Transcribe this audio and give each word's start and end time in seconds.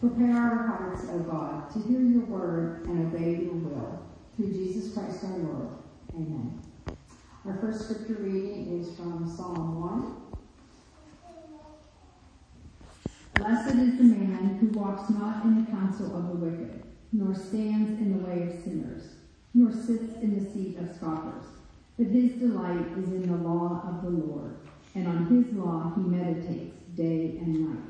Prepare 0.00 0.34
our 0.34 0.66
hearts, 0.66 1.04
O 1.10 1.18
God, 1.18 1.70
to 1.74 1.78
hear 1.80 2.00
your 2.00 2.24
word 2.24 2.86
and 2.86 3.14
obey 3.14 3.44
your 3.44 3.52
will. 3.52 4.06
Through 4.34 4.52
Jesus 4.52 4.94
Christ 4.94 5.24
our 5.24 5.36
Lord. 5.36 5.68
Amen. 6.14 6.58
Our 7.44 7.58
first 7.60 7.84
scripture 7.84 8.22
reading 8.22 8.80
is 8.80 8.96
from 8.96 9.30
Psalm 9.30 9.78
1. 9.78 10.16
Blessed 13.34 13.74
is 13.74 13.98
the 13.98 14.04
man 14.04 14.56
who 14.58 14.68
walks 14.78 15.10
not 15.10 15.44
in 15.44 15.64
the 15.64 15.70
counsel 15.70 16.16
of 16.16 16.28
the 16.28 16.46
wicked, 16.46 16.82
nor 17.12 17.34
stands 17.34 17.90
in 18.00 18.18
the 18.18 18.26
way 18.26 18.42
of 18.44 18.62
sinners, 18.64 19.16
nor 19.52 19.70
sits 19.70 20.14
in 20.22 20.42
the 20.42 20.50
seat 20.50 20.78
of 20.78 20.96
scoffers. 20.96 21.44
But 21.98 22.06
his 22.06 22.32
delight 22.32 22.86
is 22.96 23.08
in 23.08 23.30
the 23.30 23.36
law 23.36 23.82
of 23.86 24.02
the 24.02 24.08
Lord, 24.08 24.56
and 24.94 25.06
on 25.06 25.26
his 25.26 25.54
law 25.54 25.92
he 25.94 26.00
meditates 26.00 26.74
day 26.94 27.36
and 27.38 27.68
night. 27.68 27.89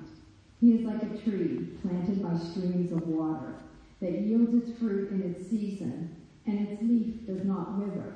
He 0.60 0.74
is 0.74 0.82
like 0.82 1.02
a 1.02 1.16
tree 1.18 1.68
planted 1.80 2.22
by 2.22 2.36
streams 2.36 2.92
of 2.92 3.08
water 3.08 3.54
that 4.00 4.20
yields 4.20 4.52
its 4.54 4.78
fruit 4.78 5.10
in 5.10 5.22
its 5.22 5.48
season, 5.48 6.14
and 6.46 6.68
its 6.68 6.82
leaf 6.82 7.26
does 7.26 7.44
not 7.44 7.78
wither. 7.78 8.14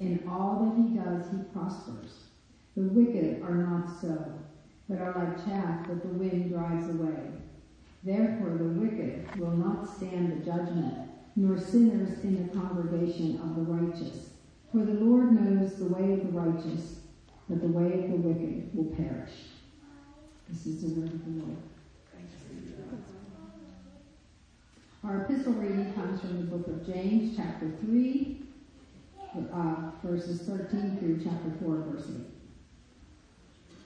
In 0.00 0.24
all 0.28 0.64
that 0.64 0.76
he 0.76 0.96
does, 0.96 1.30
he 1.30 1.38
prospers. 1.52 2.24
The 2.76 2.82
wicked 2.82 3.42
are 3.42 3.54
not 3.54 4.00
so, 4.00 4.24
but 4.88 4.98
are 4.98 5.14
like 5.14 5.44
chaff 5.44 5.86
that 5.86 6.02
the 6.02 6.08
wind 6.08 6.50
drives 6.50 6.88
away. 6.88 7.30
Therefore, 8.02 8.56
the 8.58 8.80
wicked 8.80 9.36
will 9.36 9.56
not 9.56 9.88
stand 9.96 10.32
the 10.32 10.44
judgment, 10.44 11.08
nor 11.36 11.58
sinners 11.58 12.24
in 12.24 12.42
the 12.42 12.58
congregation 12.58 13.40
of 13.40 13.54
the 13.54 13.62
righteous. 13.62 14.30
For 14.72 14.84
the 14.84 14.94
Lord 14.94 15.32
knows 15.32 15.76
the 15.76 15.86
way 15.86 16.12
of 16.12 16.26
the 16.26 16.38
righteous, 16.38 17.00
but 17.48 17.60
the 17.60 17.68
way 17.68 18.04
of 18.04 18.10
the 18.10 18.16
wicked 18.16 18.70
will 18.74 18.96
perish. 18.96 19.30
This 20.48 20.66
is 20.66 20.82
the 20.82 21.00
word 21.00 21.12
of 21.12 21.24
the 21.24 21.44
Lord. 21.44 21.58
Our 25.04 25.22
epistle 25.22 25.52
reading 25.52 25.94
comes 25.94 26.20
from 26.20 26.38
the 26.38 26.56
book 26.56 26.66
of 26.66 26.84
James, 26.84 27.36
chapter 27.36 27.70
3, 27.82 28.42
uh, 29.52 29.90
verses 30.02 30.40
13 30.40 30.96
through 30.98 31.20
chapter 31.22 31.52
4, 31.62 31.76
verse 31.88 32.08
8. 32.08 33.76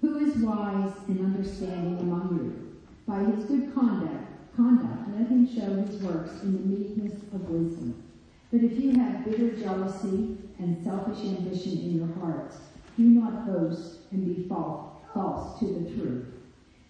Who 0.00 0.18
is 0.18 0.36
wise 0.38 0.92
and 1.06 1.20
understanding 1.20 2.00
among 2.00 2.34
you? 2.34 2.82
By 3.06 3.20
his 3.30 3.44
good 3.44 3.72
conduct, 3.74 4.56
conduct, 4.56 5.08
let 5.16 5.28
him 5.28 5.46
show 5.46 5.72
his 5.84 6.02
works 6.02 6.42
in 6.42 6.52
the 6.54 6.76
meekness 6.76 7.22
of 7.32 7.48
wisdom. 7.48 8.02
But 8.50 8.64
if 8.64 8.76
you 8.76 8.90
have 8.98 9.24
bitter 9.24 9.56
jealousy 9.56 10.36
and 10.58 10.82
selfish 10.82 11.24
ambition 11.24 11.78
in 11.78 11.96
your 11.96 12.12
hearts, 12.18 12.56
do 12.96 13.04
not 13.04 13.46
boast 13.46 13.98
and 14.10 14.34
be 14.34 14.48
false, 14.48 14.96
false 15.14 15.60
to 15.60 15.66
the 15.66 15.90
truth. 15.94 16.26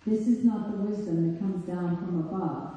This 0.07 0.27
is 0.27 0.45
not 0.45 0.71
the 0.71 0.79
wisdom 0.79 1.35
that 1.35 1.41
comes 1.41 1.67
down 1.67 1.99
from 1.99 2.21
above, 2.21 2.77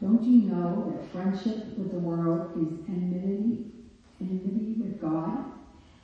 Don't 0.00 0.22
you 0.22 0.42
know 0.42 0.92
that 0.94 1.10
friendship 1.10 1.76
with 1.76 1.90
the 1.90 1.98
world 1.98 2.52
is 2.56 2.88
enmity, 2.88 3.66
enmity 4.20 4.76
with 4.80 5.00
God? 5.00 5.44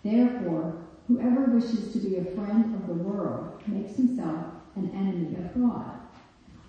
Therefore, 0.02 0.84
whoever 1.06 1.44
wishes 1.44 1.92
to 1.92 1.98
be 2.00 2.16
a 2.16 2.24
friend 2.34 2.74
of 2.74 2.88
the 2.88 3.02
world 3.04 3.62
makes 3.68 3.96
himself 3.96 4.46
an 4.74 4.90
enemy 4.90 5.36
of 5.36 5.54
God. 5.54 6.00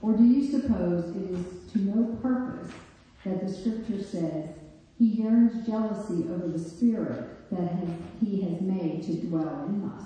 Or 0.01 0.13
do 0.13 0.23
you 0.23 0.51
suppose 0.51 1.15
it 1.15 1.31
is 1.31 1.71
to 1.73 1.79
no 1.79 2.15
purpose 2.17 2.71
that 3.23 3.41
the 3.41 3.51
scripture 3.51 4.03
says, 4.03 4.49
He 4.99 5.05
yearns 5.05 5.65
jealousy 5.65 6.25
over 6.29 6.47
the 6.47 6.59
Spirit 6.59 7.49
that 7.49 7.71
has, 7.71 7.89
He 8.23 8.41
has 8.41 8.61
made 8.61 9.01
to 9.03 9.27
dwell 9.27 9.65
in 9.67 9.83
us? 9.83 10.03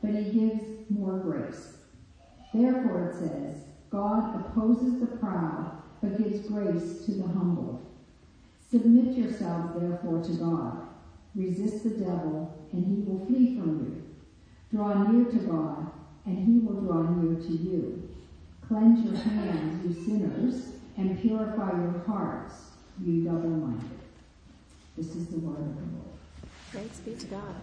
But 0.00 0.14
He 0.14 0.30
gives 0.30 0.62
more 0.88 1.18
grace. 1.18 1.78
Therefore 2.54 3.08
it 3.08 3.14
says, 3.18 3.64
God 3.90 4.36
opposes 4.36 5.00
the 5.00 5.06
proud 5.06 5.77
but 6.00 6.18
gives 6.18 6.48
grace 6.48 7.04
to 7.06 7.12
the 7.12 7.28
humble. 7.28 7.80
Submit 8.70 9.16
yourselves, 9.16 9.80
therefore, 9.80 10.22
to 10.22 10.32
God. 10.32 10.88
Resist 11.34 11.84
the 11.84 11.90
devil, 11.90 12.54
and 12.72 12.84
he 12.86 13.02
will 13.02 13.24
flee 13.26 13.56
from 13.56 13.78
you. 13.80 14.04
Draw 14.72 15.10
near 15.10 15.24
to 15.30 15.38
God, 15.46 15.90
and 16.26 16.38
he 16.38 16.58
will 16.58 16.80
draw 16.82 17.02
near 17.02 17.40
to 17.40 17.52
you. 17.52 18.08
Cleanse 18.66 19.04
your 19.04 19.16
hands, 19.16 19.84
you 19.86 20.04
sinners, 20.04 20.72
and 20.98 21.20
purify 21.20 21.70
your 21.70 22.02
hearts, 22.06 22.54
you 23.02 23.24
double 23.24 23.48
minded. 23.48 23.98
This 24.96 25.14
is 25.16 25.28
the 25.28 25.38
word 25.38 25.60
of 25.60 25.76
the 25.76 25.96
Lord. 25.96 26.18
Thanks 26.72 26.98
be 26.98 27.14
to 27.14 27.26
God. 27.28 27.54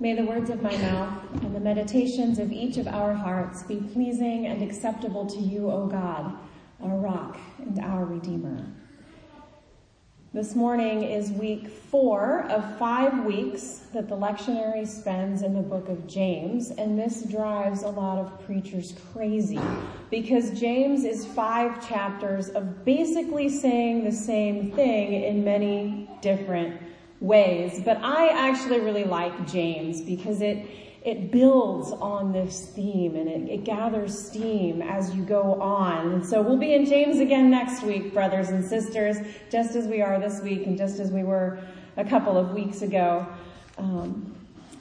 May 0.00 0.14
the 0.14 0.24
words 0.24 0.48
of 0.48 0.62
my 0.62 0.76
mouth 0.76 1.42
and 1.42 1.52
the 1.52 1.58
meditations 1.58 2.38
of 2.38 2.52
each 2.52 2.76
of 2.76 2.86
our 2.86 3.12
hearts 3.12 3.64
be 3.64 3.80
pleasing 3.92 4.46
and 4.46 4.62
acceptable 4.62 5.26
to 5.26 5.40
you, 5.40 5.72
O 5.72 5.88
God, 5.88 6.38
our 6.80 6.96
rock 6.98 7.36
and 7.58 7.80
our 7.80 8.04
Redeemer. 8.04 8.64
This 10.32 10.54
morning 10.54 11.02
is 11.02 11.32
week 11.32 11.66
four 11.66 12.42
of 12.44 12.78
five 12.78 13.24
weeks 13.24 13.86
that 13.92 14.08
the 14.08 14.14
lectionary 14.14 14.86
spends 14.86 15.42
in 15.42 15.52
the 15.52 15.62
book 15.62 15.88
of 15.88 16.06
James, 16.06 16.70
and 16.70 16.96
this 16.96 17.24
drives 17.24 17.82
a 17.82 17.88
lot 17.88 18.18
of 18.18 18.46
preachers 18.46 18.94
crazy 19.12 19.58
because 20.12 20.60
James 20.60 21.02
is 21.02 21.26
five 21.26 21.84
chapters 21.88 22.50
of 22.50 22.84
basically 22.84 23.48
saying 23.48 24.04
the 24.04 24.12
same 24.12 24.70
thing 24.70 25.24
in 25.24 25.42
many 25.42 26.08
different 26.20 26.87
ways. 27.20 27.80
But 27.84 27.98
I 28.02 28.28
actually 28.28 28.80
really 28.80 29.04
like 29.04 29.46
James 29.46 30.00
because 30.00 30.40
it, 30.40 30.68
it 31.04 31.30
builds 31.30 31.92
on 31.92 32.32
this 32.32 32.70
theme 32.70 33.16
and 33.16 33.28
it, 33.28 33.52
it 33.52 33.64
gathers 33.64 34.26
steam 34.26 34.82
as 34.82 35.14
you 35.14 35.22
go 35.22 35.60
on. 35.60 36.12
And 36.12 36.26
so 36.26 36.42
we'll 36.42 36.58
be 36.58 36.74
in 36.74 36.84
James 36.86 37.18
again 37.18 37.50
next 37.50 37.82
week, 37.82 38.12
brothers 38.12 38.48
and 38.50 38.64
sisters, 38.64 39.16
just 39.50 39.74
as 39.74 39.86
we 39.86 40.00
are 40.02 40.20
this 40.20 40.40
week 40.40 40.66
and 40.66 40.76
just 40.76 41.00
as 41.00 41.10
we 41.10 41.22
were 41.22 41.58
a 41.96 42.04
couple 42.04 42.36
of 42.36 42.52
weeks 42.52 42.82
ago. 42.82 43.26
Um, 43.78 44.34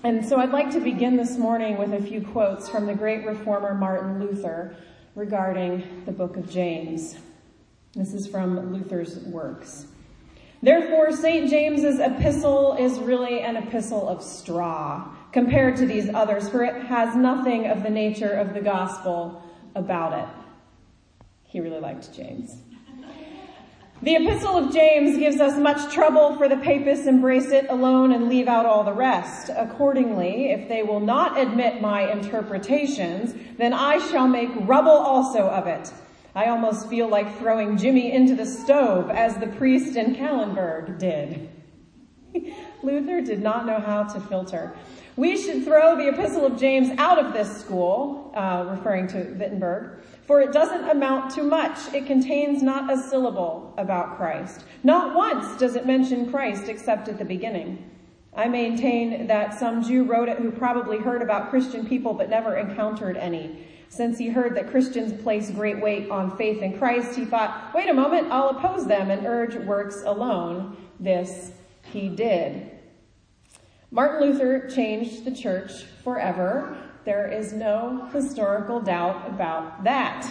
and 0.04 0.24
so 0.26 0.38
I'd 0.38 0.52
like 0.52 0.72
to 0.72 0.80
begin 0.80 1.18
this 1.18 1.38
morning 1.38 1.78
with 1.78 1.94
a 1.94 2.02
few 2.02 2.22
quotes 2.22 2.70
from 2.70 2.86
the 2.86 2.94
great 2.94 3.26
reformer 3.26 3.74
Martin 3.74 4.20
Luther 4.20 4.76
regarding 5.16 6.04
the 6.06 6.12
book 6.12 6.38
of 6.38 6.50
James. 6.50 7.18
This 7.94 8.14
is 8.14 8.28
from 8.28 8.74
Luther's 8.74 9.18
works. 9.20 9.88
Therefore, 10.62 11.12
St. 11.12 11.50
James's 11.50 12.00
epistle 12.00 12.76
is 12.80 13.00
really 13.00 13.42
an 13.42 13.58
epistle 13.58 14.08
of 14.10 14.24
straw 14.24 15.08
compared 15.32 15.78
to 15.78 15.86
these 15.86 16.10
others, 16.10 16.50
for 16.50 16.64
it 16.64 16.86
has 16.86 17.16
nothing 17.16 17.68
of 17.68 17.84
the 17.84 17.90
nature 17.90 18.32
of 18.32 18.54
the 18.54 18.62
gospel 18.62 19.44
about 19.76 20.18
it. 20.18 20.28
He 21.44 21.60
really 21.60 21.80
liked 21.80 22.12
James. 22.14 22.58
The 24.02 24.16
epistle 24.16 24.58
of 24.58 24.72
James 24.72 25.18
gives 25.18 25.40
us 25.40 25.58
much 25.58 25.92
trouble 25.92 26.36
for 26.38 26.48
the 26.48 26.58
papists 26.58 27.08
embrace 27.08 27.50
it 27.50 27.66
alone 27.70 28.12
and 28.12 28.30
leave 28.30 28.48
out 28.48 28.66
all 28.66 28.84
the 28.84 28.94
rest. 28.94 29.50
Accordingly, 29.56 30.52
if 30.52 30.68
they 30.70 30.84
will 30.84 31.00
not 31.00 31.40
admit 31.40 31.82
my 31.82 32.12
interpretations, 32.12 33.34
then 33.58 33.74
I 33.74 33.98
shall 34.10 34.28
make 34.28 34.50
rubble 34.62 34.92
also 34.92 35.48
of 35.48 35.66
it. 35.66 35.92
I 36.38 36.50
almost 36.50 36.88
feel 36.88 37.08
like 37.08 37.40
throwing 37.40 37.78
Jimmy 37.78 38.12
into 38.12 38.36
the 38.36 38.46
stove 38.46 39.10
as 39.10 39.36
the 39.38 39.48
priest 39.48 39.96
in 39.96 40.14
Kalenberg 40.14 41.00
did. 41.00 41.50
Luther 42.84 43.22
did 43.22 43.42
not 43.42 43.66
know 43.66 43.80
how 43.80 44.04
to 44.04 44.20
filter. 44.20 44.78
We 45.16 45.36
should 45.36 45.64
throw 45.64 45.98
the 45.98 46.10
Epistle 46.10 46.46
of 46.46 46.60
James 46.60 46.92
out 47.00 47.18
of 47.18 47.34
this 47.34 47.60
school, 47.60 48.32
uh, 48.36 48.68
referring 48.70 49.08
to 49.08 49.24
Wittenberg, 49.34 50.04
for 50.28 50.40
it 50.40 50.54
doesn't 50.54 50.88
amount 50.88 51.32
to 51.32 51.42
much. 51.42 51.92
It 51.92 52.06
contains 52.06 52.62
not 52.62 52.94
a 52.94 53.02
syllable 53.02 53.74
about 53.80 54.16
Christ. 54.16 54.64
Not 54.84 55.16
once 55.16 55.58
does 55.58 55.76
it 55.76 55.88
mention 55.88 56.30
Christ 56.30 56.70
except 56.70 57.10
at 57.10 57.18
the 57.18 57.26
beginning. 57.26 57.90
I 58.36 58.48
maintain 58.48 59.26
that 59.26 59.58
some 59.58 59.82
Jew 59.82 60.04
wrote 60.04 60.30
it 60.30 60.38
who 60.38 60.52
probably 60.52 61.00
heard 61.00 61.24
about 61.24 61.50
Christian 61.50 61.88
people 61.88 62.14
but 62.14 62.30
never 62.30 62.56
encountered 62.56 63.18
any. 63.18 63.66
Since 63.90 64.18
he 64.18 64.28
heard 64.30 64.56
that 64.56 64.70
Christians 64.70 65.22
place 65.24 65.50
great 65.50 65.82
weight 65.82 66.10
on 66.10 66.36
faith 66.38 66.62
in 66.62 66.78
Christ, 66.78 67.16
he 67.16 67.26
thought, 67.26 67.74
wait 67.74 67.90
a 67.90 67.94
moment, 67.94 68.32
I'll 68.32 68.50
oppose 68.50 68.86
them 68.86 69.10
and 69.10 69.26
urge 69.26 69.56
works 69.56 70.04
alone. 70.06 70.78
This 71.00 71.52
he 71.92 72.10
did. 72.10 72.72
Martin 73.90 74.30
Luther 74.30 74.68
changed 74.70 75.24
the 75.24 75.32
church 75.32 75.84
forever. 76.04 76.78
There 77.06 77.28
is 77.28 77.54
no 77.54 78.10
historical 78.12 78.82
doubt 78.82 79.28
about 79.28 79.86
that. 79.86 80.30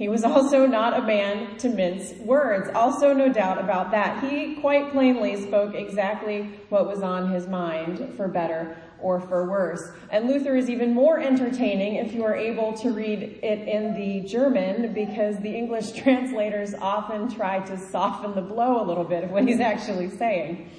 He 0.00 0.08
was 0.08 0.24
also 0.24 0.64
not 0.64 0.98
a 0.98 1.02
man 1.02 1.58
to 1.58 1.68
mince 1.68 2.14
words. 2.20 2.70
Also 2.74 3.12
no 3.12 3.30
doubt 3.30 3.58
about 3.58 3.90
that. 3.90 4.24
He 4.24 4.54
quite 4.54 4.92
plainly 4.92 5.36
spoke 5.46 5.74
exactly 5.74 6.48
what 6.70 6.86
was 6.86 7.02
on 7.02 7.30
his 7.30 7.46
mind, 7.46 8.14
for 8.16 8.26
better 8.26 8.78
or 9.02 9.20
for 9.20 9.46
worse. 9.46 9.92
And 10.08 10.26
Luther 10.26 10.56
is 10.56 10.70
even 10.70 10.94
more 10.94 11.20
entertaining 11.20 11.96
if 11.96 12.14
you 12.14 12.24
are 12.24 12.34
able 12.34 12.72
to 12.78 12.92
read 12.92 13.40
it 13.42 13.68
in 13.68 13.92
the 13.92 14.26
German 14.26 14.94
because 14.94 15.36
the 15.40 15.54
English 15.54 15.92
translators 16.02 16.72
often 16.72 17.30
try 17.30 17.60
to 17.60 17.76
soften 17.76 18.34
the 18.34 18.40
blow 18.40 18.82
a 18.82 18.84
little 18.86 19.04
bit 19.04 19.22
of 19.22 19.30
what 19.30 19.46
he's 19.46 19.60
actually 19.60 20.08
saying. 20.08 20.70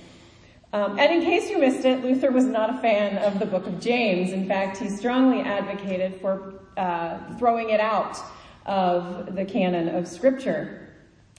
Um, 0.74 0.98
and 0.98 1.14
in 1.14 1.22
case 1.22 1.48
you 1.48 1.60
missed 1.60 1.86
it, 1.86 2.04
Luther 2.04 2.32
was 2.32 2.46
not 2.46 2.72
a 2.72 2.82
fan 2.82 3.20
of 3.20 3.38
the 3.38 3.46
book 3.46 3.68
of 3.68 3.80
James. 3.80 4.32
In 4.32 4.48
fact, 4.48 4.78
he 4.78 4.90
strongly 4.90 5.42
advocated 5.42 6.20
for 6.22 6.56
uh, 6.76 7.38
throwing 7.38 7.70
it 7.70 7.80
out 7.80 8.18
of 8.66 9.36
the 9.36 9.46
canon 9.46 9.90
of 9.90 10.08
Scripture. 10.08 10.90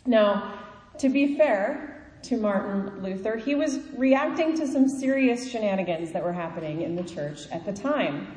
Now, 0.06 0.58
to 0.98 1.08
be 1.08 1.36
fair 1.36 2.10
to 2.22 2.36
Martin 2.36 3.02
Luther, 3.02 3.36
he 3.36 3.54
was 3.54 3.80
reacting 3.96 4.56
to 4.56 4.66
some 4.66 4.88
serious 4.88 5.50
shenanigans 5.50 6.12
that 6.12 6.22
were 6.22 6.32
happening 6.32 6.82
in 6.82 6.96
the 6.96 7.02
church 7.02 7.48
at 7.50 7.64
the 7.64 7.72
time. 7.72 8.36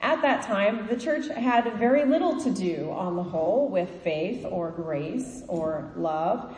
At 0.00 0.20
that 0.22 0.42
time, 0.42 0.86
the 0.88 0.96
church 0.96 1.26
had 1.28 1.72
very 1.78 2.04
little 2.04 2.40
to 2.42 2.50
do, 2.50 2.90
on 2.92 3.16
the 3.16 3.22
whole, 3.22 3.68
with 3.68 3.88
faith 4.04 4.44
or 4.48 4.70
grace 4.70 5.42
or 5.48 5.90
love. 5.96 6.54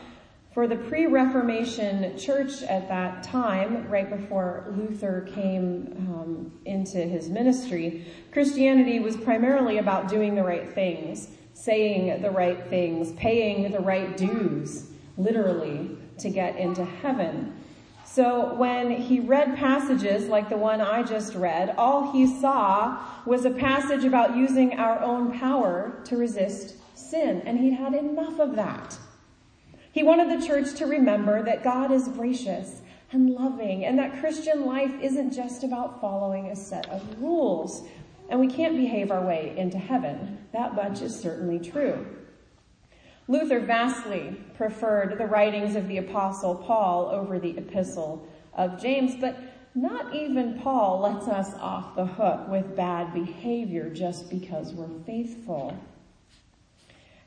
For 0.53 0.67
the 0.67 0.77
pre-Reformation 0.77 2.19
church 2.19 2.63
at 2.63 2.89
that 2.89 3.23
time, 3.23 3.87
right 3.89 4.11
before 4.11 4.75
Luther 4.77 5.29
came 5.33 5.95
um, 5.99 6.53
into 6.65 6.99
his 6.99 7.29
ministry, 7.29 8.07
Christianity 8.33 8.99
was 8.99 9.17
primarily 9.17 9.79
about 9.79 10.09
doing 10.09 10.35
the 10.35 10.43
right 10.43 10.69
things, 10.69 11.29
saying 11.59 12.23
the 12.23 12.31
right 12.31 12.67
things, 12.69 13.13
paying 13.13 13.71
the 13.73 13.81
right 13.81 14.17
dues, 14.17 14.91
literally, 15.17 15.91
to 16.19 16.31
get 16.31 16.57
into 16.57 16.85
heaven. 16.85 17.53
So 18.05 18.55
when 18.55 18.91
he 18.91 19.21
read 19.21 19.57
passages 19.57 20.29
like 20.29 20.49
the 20.49 20.57
one 20.57 20.81
I 20.81 21.03
just 21.03 21.35
read, 21.35 21.75
all 21.77 22.13
he 22.13 22.27
saw 22.27 23.05
was 23.27 23.45
a 23.45 23.51
passage 23.51 24.05
about 24.05 24.37
using 24.37 24.79
our 24.79 25.01
own 25.01 25.39
power 25.39 26.01
to 26.05 26.17
resist 26.17 26.77
sin, 26.95 27.43
and 27.45 27.59
he'd 27.59 27.75
had 27.75 27.95
enough 27.95 28.39
of 28.39 28.57
that. 28.57 28.97
He 29.93 30.03
wanted 30.03 30.31
the 30.31 30.47
church 30.47 30.75
to 30.75 30.87
remember 30.87 31.43
that 31.43 31.65
God 31.65 31.91
is 31.91 32.09
gracious 32.09 32.83
and 33.11 33.31
loving 33.31 33.85
and 33.85 33.99
that 33.99 34.21
Christian 34.21 34.65
life 34.65 34.93
isn't 35.01 35.33
just 35.33 35.65
about 35.65 36.01
following 36.01 36.47
a 36.47 36.57
set 36.57 36.89
of 36.89 37.21
rules. 37.21 37.87
And 38.29 38.41
we 38.41 38.49
can't 38.49 38.77
behave 38.77 39.11
our 39.11 39.25
way 39.25 39.55
into 39.57 39.79
heaven. 39.79 40.39
That 40.53 40.75
much 40.75 41.01
is 41.01 41.19
certainly 41.19 41.59
true. 41.59 42.07
Luther 43.27 43.61
vastly 43.61 44.41
preferred 44.55 45.19
the 45.19 45.27
writings 45.27 45.77
of 45.77 45.87
the 45.89 45.99
apostle 45.99 46.55
Paul 46.55 47.11
over 47.11 47.39
the 47.39 47.57
epistle 47.59 48.27
of 48.55 48.81
James, 48.81 49.17
but 49.21 49.37
not 49.75 50.15
even 50.15 50.59
Paul 50.61 51.01
lets 51.01 51.29
us 51.29 51.55
off 51.61 51.95
the 51.95 52.07
hook 52.07 52.49
with 52.49 52.75
bad 52.75 53.13
behavior 53.13 53.91
just 53.91 54.31
because 54.31 54.73
we're 54.73 54.89
faithful. 55.05 55.79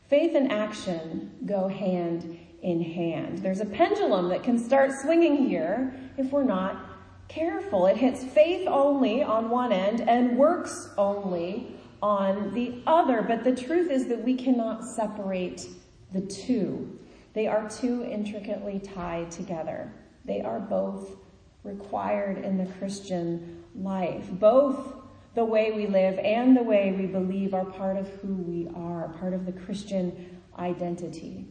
Faith 0.10 0.36
and 0.36 0.52
action 0.52 1.32
go 1.46 1.68
hand 1.68 2.38
in 2.62 2.82
hand. 2.82 3.38
There's 3.38 3.62
a 3.62 3.66
pendulum 3.66 4.28
that 4.30 4.44
can 4.44 4.58
start 4.60 4.92
swinging 5.02 5.48
here 5.48 5.94
if 6.18 6.32
we're 6.32 6.44
not 6.44 6.91
careful. 7.34 7.88
It 7.88 7.98
hits 7.98 8.24
faith 8.24 8.68
only 8.68 9.24
on 9.24 9.50
one 9.50 9.72
end 9.72 10.02
and 10.02 10.38
works 10.38 10.90
only 10.98 11.76
on 12.02 12.54
the 12.54 12.82
other. 12.86 13.22
But 13.22 13.44
the 13.44 13.56
truth 13.56 13.90
is 13.90 14.08
that 14.08 14.24
we 14.24 14.36
cannot 14.36 14.84
separate 14.84 15.68
the 16.12 16.22
two. 16.22 17.00
They 17.34 17.48
are 17.48 17.70
too 17.70 18.04
intricately 18.04 18.80
tied 18.80 19.32
together. 19.32 19.94
They 20.26 20.42
are 20.42 20.60
both 20.60 21.16
required 21.64 22.44
in 22.44 22.58
the 22.58 22.72
Christian 22.74 23.64
life. 23.76 24.30
Both 24.32 24.96
the 25.34 25.46
way 25.46 25.72
we 25.72 25.88
live 25.88 26.20
and 26.20 26.58
the 26.58 26.64
way 26.64 26.92
we 26.92 27.06
believe 27.06 27.54
are 27.54 27.66
part 27.66 27.96
of 27.96 28.10
who 28.16 28.36
we 28.36 28.68
are, 28.76 29.10
part 29.20 29.34
of 29.34 29.46
the 29.46 29.54
Christian 29.54 30.40
identity. 30.60 31.48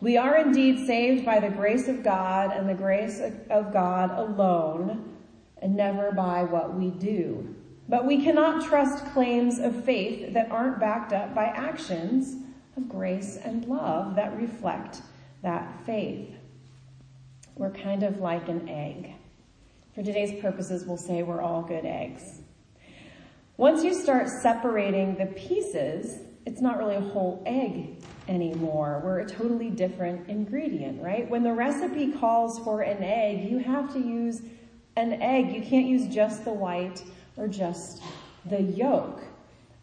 We 0.00 0.16
are 0.16 0.36
indeed 0.36 0.86
saved 0.86 1.24
by 1.24 1.40
the 1.40 1.48
grace 1.48 1.88
of 1.88 2.04
God 2.04 2.52
and 2.52 2.68
the 2.68 2.74
grace 2.74 3.20
of 3.50 3.72
God 3.72 4.10
alone, 4.16 5.16
and 5.60 5.74
never 5.74 6.12
by 6.12 6.44
what 6.44 6.74
we 6.74 6.90
do. 6.90 7.56
But 7.88 8.06
we 8.06 8.22
cannot 8.22 8.64
trust 8.64 9.04
claims 9.06 9.58
of 9.58 9.84
faith 9.84 10.34
that 10.34 10.52
aren't 10.52 10.78
backed 10.78 11.12
up 11.12 11.34
by 11.34 11.46
actions 11.46 12.36
of 12.76 12.88
grace 12.88 13.38
and 13.42 13.64
love 13.64 14.14
that 14.14 14.36
reflect 14.36 15.02
that 15.42 15.84
faith. 15.84 16.30
We're 17.56 17.72
kind 17.72 18.04
of 18.04 18.20
like 18.20 18.48
an 18.48 18.68
egg. 18.68 19.14
For 19.96 20.04
today's 20.04 20.40
purposes, 20.40 20.84
we'll 20.84 20.96
say 20.96 21.24
we're 21.24 21.42
all 21.42 21.62
good 21.62 21.84
eggs. 21.84 22.40
Once 23.56 23.82
you 23.82 23.92
start 23.92 24.28
separating 24.28 25.16
the 25.16 25.26
pieces, 25.26 26.20
it's 26.46 26.60
not 26.60 26.78
really 26.78 26.94
a 26.94 27.00
whole 27.00 27.42
egg 27.46 27.96
anymore. 28.28 29.00
We're 29.04 29.20
a 29.20 29.28
totally 29.28 29.70
different 29.70 30.28
ingredient, 30.28 31.02
right? 31.02 31.28
When 31.28 31.42
the 31.42 31.52
recipe 31.52 32.12
calls 32.12 32.58
for 32.60 32.82
an 32.82 33.02
egg, 33.02 33.50
you 33.50 33.58
have 33.58 33.92
to 33.94 33.98
use 33.98 34.42
an 34.96 35.20
egg. 35.22 35.52
You 35.52 35.62
can't 35.62 35.86
use 35.86 36.12
just 36.12 36.44
the 36.44 36.52
white 36.52 37.02
or 37.36 37.48
just 37.48 38.02
the 38.44 38.60
yolk. 38.60 39.22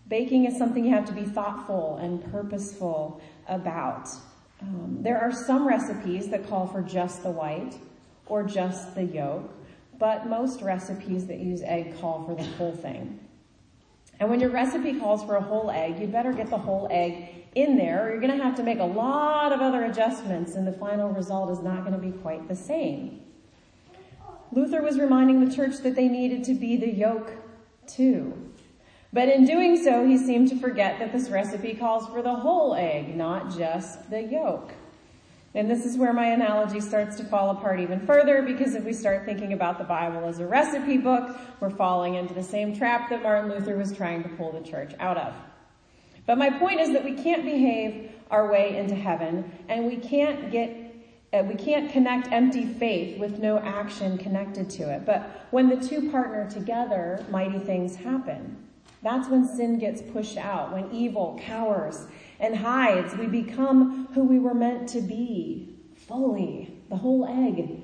Baking 0.07 0.45
is 0.45 0.57
something 0.57 0.85
you 0.85 0.91
have 0.91 1.05
to 1.05 1.13
be 1.13 1.23
thoughtful 1.23 1.97
and 1.97 2.23
purposeful 2.31 3.21
about. 3.47 4.09
Um, 4.61 4.99
there 5.01 5.19
are 5.19 5.31
some 5.31 5.67
recipes 5.67 6.29
that 6.29 6.47
call 6.47 6.67
for 6.67 6.81
just 6.81 7.23
the 7.23 7.31
white 7.31 7.75
or 8.27 8.43
just 8.43 8.95
the 8.95 9.03
yolk, 9.03 9.51
but 9.97 10.27
most 10.27 10.61
recipes 10.61 11.25
that 11.27 11.39
use 11.39 11.61
egg 11.63 11.99
call 11.99 12.23
for 12.23 12.35
the 12.35 12.43
whole 12.43 12.75
thing. 12.75 13.19
And 14.19 14.29
when 14.29 14.39
your 14.39 14.51
recipe 14.51 14.99
calls 14.99 15.23
for 15.23 15.35
a 15.35 15.41
whole 15.41 15.71
egg, 15.71 15.99
you'd 15.99 16.11
better 16.11 16.31
get 16.31 16.49
the 16.49 16.57
whole 16.57 16.87
egg 16.89 17.44
in 17.55 17.77
there, 17.77 18.09
you're 18.11 18.19
going 18.19 18.37
to 18.37 18.43
have 18.43 18.55
to 18.55 18.63
make 18.63 18.79
a 18.79 18.85
lot 18.85 19.53
of 19.53 19.61
other 19.61 19.85
adjustments, 19.85 20.55
and 20.55 20.67
the 20.67 20.73
final 20.73 21.09
result 21.09 21.49
is 21.49 21.63
not 21.63 21.85
going 21.85 21.93
to 21.93 21.97
be 21.97 22.11
quite 22.11 22.47
the 22.47 22.55
same. 22.55 23.21
Luther 24.51 24.81
was 24.81 24.99
reminding 24.99 25.43
the 25.43 25.53
church 25.53 25.77
that 25.79 25.95
they 25.95 26.07
needed 26.07 26.43
to 26.45 26.53
be 26.53 26.77
the 26.77 26.91
yolk 26.91 27.31
too. 27.87 28.51
But 29.11 29.29
in 29.29 29.45
doing 29.45 29.81
so, 29.81 30.05
he 30.05 30.17
seemed 30.17 30.49
to 30.49 30.59
forget 30.59 30.99
that 30.99 31.13
this 31.13 31.29
recipe 31.29 31.73
calls 31.73 32.07
for 32.07 32.21
the 32.21 32.35
whole 32.35 32.75
egg, 32.75 33.15
not 33.15 33.55
just 33.55 34.09
the 34.09 34.21
yolk. 34.21 34.73
And 35.53 35.71
this 35.71 35.85
is 35.85 35.97
where 35.97 36.11
my 36.11 36.25
analogy 36.25 36.81
starts 36.81 37.15
to 37.15 37.23
fall 37.23 37.51
apart 37.51 37.79
even 37.79 38.05
further 38.05 38.41
because 38.41 38.75
if 38.75 38.83
we 38.83 38.91
start 38.91 39.23
thinking 39.23 39.53
about 39.53 39.77
the 39.77 39.85
Bible 39.85 40.25
as 40.25 40.39
a 40.39 40.45
recipe 40.45 40.97
book, 40.97 41.37
we're 41.61 41.69
falling 41.69 42.15
into 42.15 42.33
the 42.33 42.43
same 42.43 42.75
trap 42.75 43.09
that 43.09 43.23
Martin 43.23 43.49
Luther 43.49 43.77
was 43.77 43.95
trying 43.95 44.21
to 44.23 44.29
pull 44.29 44.51
the 44.51 44.69
church 44.69 44.91
out 44.99 45.15
of. 45.15 45.33
But 46.25 46.37
my 46.37 46.49
point 46.49 46.79
is 46.79 46.91
that 46.93 47.03
we 47.03 47.13
can't 47.13 47.43
behave 47.43 48.11
our 48.31 48.51
way 48.51 48.77
into 48.77 48.95
heaven 48.95 49.51
and 49.69 49.85
we 49.85 49.97
can't 49.97 50.51
get 50.51 50.81
uh, 51.33 51.43
we 51.43 51.55
can't 51.55 51.91
connect 51.91 52.31
empty 52.31 52.65
faith 52.65 53.19
with 53.19 53.39
no 53.39 53.59
action 53.59 54.17
connected 54.17 54.69
to 54.69 54.83
it. 54.89 55.05
But 55.05 55.47
when 55.51 55.67
the 55.67 55.75
two 55.75 56.09
partner 56.09 56.49
together, 56.49 57.25
mighty 57.29 57.59
things 57.59 57.95
happen. 57.95 58.55
That's 59.01 59.27
when 59.27 59.45
sin 59.45 59.77
gets 59.77 60.01
pushed 60.01 60.37
out, 60.37 60.71
when 60.71 60.91
evil 60.91 61.39
cowers 61.43 62.07
and 62.39 62.55
hides. 62.55 63.15
We 63.15 63.27
become 63.27 64.07
who 64.13 64.23
we 64.23 64.39
were 64.39 64.53
meant 64.53 64.87
to 64.89 65.01
be, 65.01 65.75
fully, 65.95 66.79
the 66.89 66.95
whole 66.95 67.25
egg. 67.25 67.81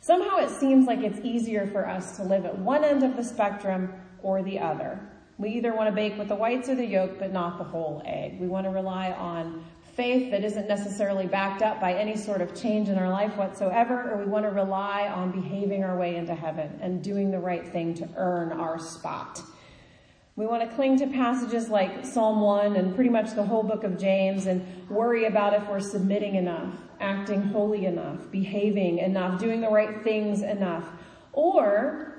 Somehow 0.00 0.36
it 0.36 0.50
seems 0.50 0.86
like 0.86 1.00
it's 1.00 1.18
easier 1.24 1.66
for 1.66 1.88
us 1.88 2.16
to 2.16 2.22
live 2.22 2.44
at 2.44 2.58
one 2.58 2.84
end 2.84 3.02
of 3.02 3.16
the 3.16 3.24
spectrum 3.24 3.92
or 4.22 4.42
the 4.42 4.58
other. 4.58 5.00
We 5.36 5.50
either 5.50 5.74
want 5.74 5.88
to 5.88 5.94
bake 5.94 6.16
with 6.16 6.28
the 6.28 6.36
whites 6.36 6.68
or 6.68 6.76
the 6.76 6.86
yolk, 6.86 7.18
but 7.18 7.32
not 7.32 7.58
the 7.58 7.64
whole 7.64 8.02
egg. 8.04 8.38
We 8.38 8.46
want 8.46 8.66
to 8.66 8.70
rely 8.70 9.10
on 9.12 9.64
faith 9.94 10.30
that 10.30 10.44
isn't 10.44 10.68
necessarily 10.68 11.26
backed 11.26 11.62
up 11.62 11.80
by 11.80 11.94
any 11.94 12.16
sort 12.16 12.40
of 12.40 12.54
change 12.54 12.88
in 12.88 12.98
our 12.98 13.10
life 13.10 13.36
whatsoever, 13.36 14.10
or 14.10 14.18
we 14.18 14.26
want 14.26 14.44
to 14.44 14.50
rely 14.50 15.08
on 15.08 15.30
behaving 15.32 15.84
our 15.84 15.96
way 15.96 16.16
into 16.16 16.34
heaven 16.34 16.78
and 16.80 17.02
doing 17.02 17.30
the 17.30 17.38
right 17.38 17.66
thing 17.66 17.94
to 17.94 18.08
earn 18.16 18.52
our 18.52 18.78
spot. 18.78 19.40
We 20.36 20.46
want 20.46 20.68
to 20.68 20.74
cling 20.74 20.98
to 20.98 21.06
passages 21.06 21.68
like 21.68 22.04
Psalm 22.04 22.40
1 22.40 22.74
and 22.74 22.94
pretty 22.94 23.10
much 23.10 23.34
the 23.34 23.44
whole 23.44 23.62
book 23.62 23.84
of 23.84 23.96
James 23.98 24.46
and 24.46 24.66
worry 24.88 25.26
about 25.26 25.54
if 25.54 25.68
we're 25.68 25.78
submitting 25.78 26.34
enough, 26.34 26.74
acting 26.98 27.40
holy 27.40 27.86
enough, 27.86 28.30
behaving 28.32 28.98
enough, 28.98 29.38
doing 29.38 29.60
the 29.60 29.68
right 29.68 30.02
things 30.02 30.42
enough. 30.42 30.88
Or 31.32 32.13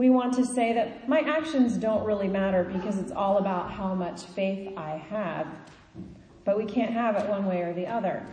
we 0.00 0.08
want 0.08 0.32
to 0.32 0.46
say 0.46 0.72
that 0.72 1.06
my 1.10 1.20
actions 1.20 1.76
don't 1.76 2.06
really 2.06 2.26
matter 2.26 2.64
because 2.64 2.96
it's 2.96 3.12
all 3.12 3.36
about 3.36 3.70
how 3.70 3.94
much 3.94 4.22
faith 4.22 4.72
I 4.74 4.92
have. 5.10 5.46
But 6.42 6.56
we 6.56 6.64
can't 6.64 6.94
have 6.94 7.16
it 7.16 7.28
one 7.28 7.44
way 7.44 7.60
or 7.60 7.74
the 7.74 7.86
other. 7.86 8.24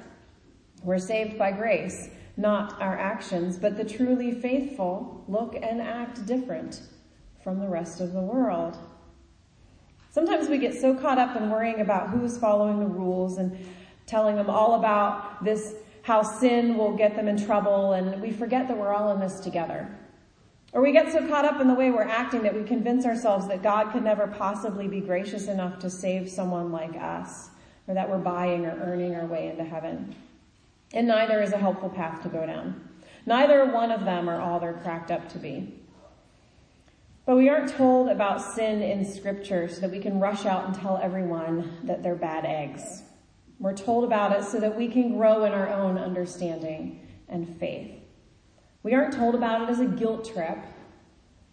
We're 0.82 0.98
saved 0.98 1.38
by 1.38 1.52
grace, 1.52 2.10
not 2.38 2.82
our 2.82 2.98
actions, 2.98 3.58
but 3.58 3.76
the 3.76 3.84
truly 3.84 4.32
faithful 4.32 5.26
look 5.28 5.58
and 5.62 5.82
act 5.82 6.26
different 6.26 6.84
from 7.44 7.60
the 7.60 7.68
rest 7.68 8.00
of 8.00 8.14
the 8.14 8.22
world. 8.22 8.78
Sometimes 10.10 10.48
we 10.48 10.60
get 10.60 10.74
so 10.74 10.96
caught 10.96 11.18
up 11.18 11.36
in 11.36 11.50
worrying 11.50 11.82
about 11.82 12.12
who's 12.12 12.38
following 12.38 12.80
the 12.80 12.86
rules 12.86 13.40
and 13.40 13.58
telling 14.06 14.38
them 14.38 14.50
all 14.50 14.76
about 14.76 15.44
this, 15.44 15.76
how 16.04 16.22
sin 16.22 16.78
will 16.78 16.96
get 16.96 17.18
them 17.18 17.28
in 17.28 17.36
trouble, 17.36 17.92
and 17.92 18.22
we 18.22 18.32
forget 18.32 18.70
that 18.70 18.78
we're 18.78 18.94
all 18.94 19.12
in 19.12 19.20
this 19.20 19.42
together. 19.42 19.94
Or 20.74 20.82
we 20.82 20.92
get 20.92 21.12
so 21.12 21.26
caught 21.28 21.46
up 21.46 21.62
in 21.62 21.68
the 21.68 21.74
way 21.74 21.92
we're 21.92 22.04
acting 22.04 22.44
that 22.44 22.54
we 22.54 22.64
convince 22.64 23.06
ourselves 23.06 23.48
that 23.48 23.64
God 23.64 23.92
could 23.92 24.04
never 24.04 24.28
possibly 24.28 24.88
be 24.88 25.00
gracious 25.00 25.48
enough 25.48 25.80
to 25.80 25.90
save 25.90 26.30
someone 26.30 26.72
like 26.72 26.96
us, 26.96 27.50
or 27.88 27.94
that 27.94 28.10
we're 28.10 28.18
buying 28.18 28.66
or 28.66 28.78
earning 28.84 29.16
our 29.16 29.26
way 29.26 29.48
into 29.48 29.64
heaven. 29.64 30.16
And 30.94 31.08
neither 31.08 31.42
is 31.42 31.54
a 31.54 31.58
helpful 31.58 31.90
path 31.90 32.22
to 32.24 32.30
go 32.30 32.46
down. 32.46 32.90
Neither 33.26 33.66
one 33.66 33.92
of 33.92 34.06
them 34.06 34.30
are 34.30 34.40
all 34.40 34.60
they're 34.60 34.74
cracked 34.74 35.12
up 35.12 35.30
to 35.30 35.38
be. 35.38 35.74
But 37.26 37.36
we 37.36 37.50
aren't 37.50 37.74
told 37.74 38.08
about 38.08 38.42
sin 38.42 38.82
in 38.82 39.04
scripture 39.04 39.68
so 39.68 39.82
that 39.82 39.92
we 39.92 40.00
can 40.00 40.20
rush 40.20 40.46
out 40.46 40.66
and 40.66 40.74
tell 40.74 40.98
everyone 40.98 41.78
that 41.84 42.02
they're 42.02 42.16
bad 42.16 42.46
eggs. 42.46 43.04
We're 43.60 43.76
told 43.76 44.06
about 44.06 44.38
it 44.38 44.46
so 44.46 44.62
that 44.62 44.78
we 44.78 44.88
can 44.88 45.18
grow 45.18 45.44
in 45.44 45.52
our 45.52 45.68
own 45.68 45.98
understanding 45.98 47.06
and 47.28 47.60
faith. 47.60 47.97
We 48.88 48.94
aren't 48.94 49.14
told 49.14 49.36
about 49.36 49.64
it 49.64 49.70
as 49.70 49.82
a 49.82 49.86
guilt 49.86 50.32
trip, 50.32 50.60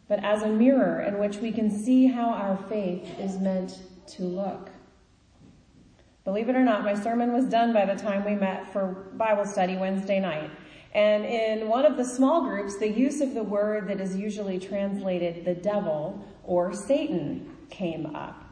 but 0.06 0.22
as 0.22 0.44
a 0.44 0.48
mirror 0.48 1.00
in 1.00 1.18
which 1.18 1.38
we 1.38 1.50
can 1.50 1.68
see 1.68 2.06
how 2.06 2.28
our 2.28 2.56
faith 2.68 3.18
is 3.18 3.40
meant 3.40 3.80
to 4.10 4.22
look. 4.22 4.70
Believe 6.24 6.48
it 6.48 6.54
or 6.54 6.62
not, 6.62 6.84
my 6.84 6.94
sermon 6.94 7.32
was 7.32 7.46
done 7.46 7.72
by 7.72 7.86
the 7.86 7.96
time 7.96 8.24
we 8.24 8.36
met 8.36 8.72
for 8.72 9.08
Bible 9.14 9.44
study 9.44 9.76
Wednesday 9.76 10.20
night. 10.20 10.48
And 10.94 11.24
in 11.24 11.66
one 11.68 11.84
of 11.84 11.96
the 11.96 12.04
small 12.04 12.42
groups, 12.42 12.78
the 12.78 12.88
use 12.88 13.20
of 13.20 13.34
the 13.34 13.42
word 13.42 13.88
that 13.88 14.00
is 14.00 14.16
usually 14.16 14.60
translated 14.60 15.44
the 15.44 15.56
devil 15.56 16.24
or 16.44 16.72
Satan 16.72 17.56
came 17.68 18.14
up. 18.14 18.44